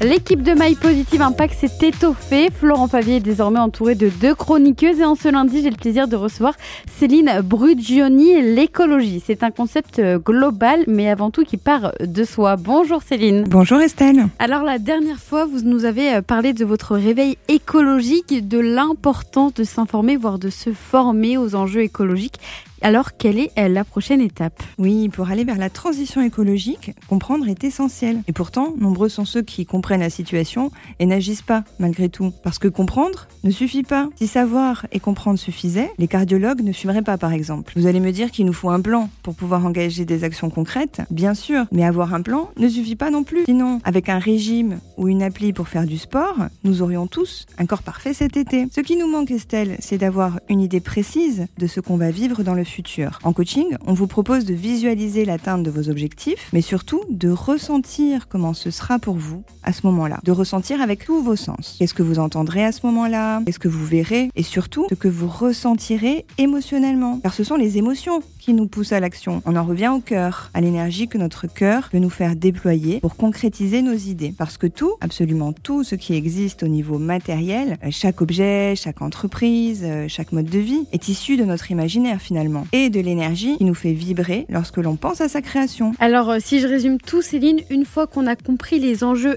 [0.00, 2.50] L'équipe de My Positive Impact s'est étoffée.
[2.52, 6.06] Florent Favier est désormais entouré de deux chroniqueuses et en ce lundi, j'ai le plaisir
[6.06, 6.54] de recevoir
[6.98, 9.20] Céline Brugioni, l'écologie.
[9.26, 12.54] C'est un concept euh, global, mais avant tout qui part de soi.
[12.54, 13.42] Bonjour Céline.
[13.48, 14.28] Bonjour Estelle.
[14.38, 19.54] Alors la dernière fois, vous nous avez euh, parlé de votre réveil écologique, de l'importance
[19.54, 22.38] de s'informer, voire de se former aux enjeux écologiques.
[22.80, 24.62] Alors, quelle est la prochaine étape?
[24.78, 28.22] Oui, pour aller vers la transition écologique, comprendre est essentiel.
[28.28, 32.32] Et pourtant, nombreux sont ceux qui comprennent la situation et n'agissent pas, malgré tout.
[32.42, 34.08] Parce que comprendre ne suffit pas.
[34.16, 37.72] Si savoir et comprendre suffisait, les cardiologues ne fumeraient pas, par exemple.
[37.76, 41.00] Vous allez me dire qu'il nous faut un plan pour pouvoir engager des actions concrètes,
[41.10, 41.66] bien sûr.
[41.72, 43.44] Mais avoir un plan ne suffit pas non plus.
[43.44, 47.66] Sinon, avec un régime ou une appli pour faire du sport, nous aurions tous un
[47.66, 48.66] corps parfait cet été.
[48.72, 52.42] Ce qui nous manque, Estelle, c'est d'avoir une idée précise de ce qu'on va vivre
[52.42, 53.18] dans le futur.
[53.22, 58.28] En coaching, on vous propose de visualiser l'atteinte de vos objectifs, mais surtout de ressentir
[58.28, 60.20] comment ce sera pour vous à ce moment-là.
[60.24, 61.76] De ressentir avec tous vos sens.
[61.78, 63.42] Qu'est-ce que vous entendrez à ce moment-là?
[63.44, 64.30] Qu'est-ce que vous verrez?
[64.36, 67.20] Et surtout, ce que vous ressentirez émotionnellement.
[67.22, 69.42] Car ce sont les émotions qui nous poussent à l'action.
[69.44, 73.16] On en revient au cœur, à l'énergie que notre cœur peut nous faire déployer pour
[73.16, 74.34] concrétiser nos idées.
[74.36, 79.86] Parce que tout, absolument tout ce qui existe au niveau matériel, chaque objet, chaque entreprise,
[80.08, 83.74] chaque mode de vie, est issu de notre imaginaire finalement et de l'énergie qui nous
[83.74, 85.92] fait vibrer lorsque l'on pense à sa création.
[85.98, 89.36] Alors, euh, si je résume tout, Céline, une fois qu'on a compris les enjeux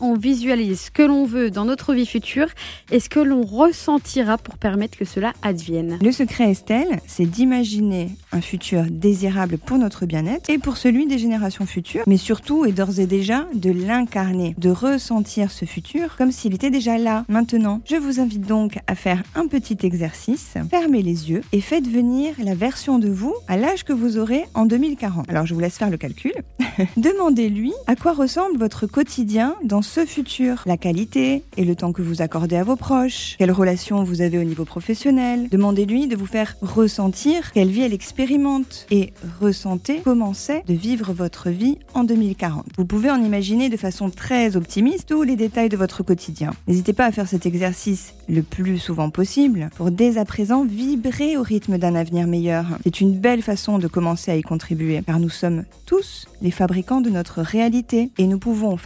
[0.00, 2.46] on visualise ce que l'on veut dans notre vie future
[2.92, 5.98] et ce que l'on ressentira pour permettre que cela advienne.
[6.00, 11.18] Le secret, Estelle, c'est d'imaginer un futur désirable pour notre bien-être et pour celui des
[11.18, 16.30] générations futures, mais surtout et d'ores et déjà de l'incarner, de ressentir ce futur comme
[16.30, 17.80] s'il était déjà là, maintenant.
[17.84, 20.54] Je vous invite donc à faire un petit exercice.
[20.70, 24.44] Fermez les yeux et faites venir la version de vous à l'âge que vous aurez
[24.54, 25.28] en 2040.
[25.28, 26.34] Alors je vous laisse faire le calcul.
[26.96, 29.15] Demandez-lui à quoi ressemble votre quotidien
[29.64, 33.50] dans ce futur, la qualité et le temps que vous accordez à vos proches, quelles
[33.50, 35.48] relations vous avez au niveau professionnel.
[35.50, 41.14] Demandez-lui de vous faire ressentir quelle vie elle expérimente et ressentez comment c'est de vivre
[41.14, 42.66] votre vie en 2040.
[42.76, 46.52] Vous pouvez en imaginer de façon très optimiste tous les détails de votre quotidien.
[46.66, 51.38] N'hésitez pas à faire cet exercice le plus souvent possible pour dès à présent vibrer
[51.38, 52.66] au rythme d'un avenir meilleur.
[52.84, 57.00] C'est une belle façon de commencer à y contribuer, car nous sommes tous les fabricants
[57.00, 58.76] de notre réalité et nous pouvons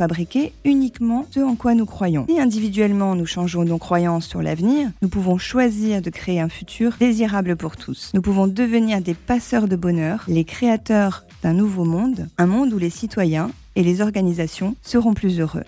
[0.64, 2.26] uniquement ce en quoi nous croyons.
[2.28, 6.92] Si individuellement nous changeons nos croyances sur l'avenir, nous pouvons choisir de créer un futur
[6.98, 8.10] désirable pour tous.
[8.14, 12.78] Nous pouvons devenir des passeurs de bonheur, les créateurs d'un nouveau monde, un monde où
[12.78, 15.58] les citoyens et les organisations seront plus heureux.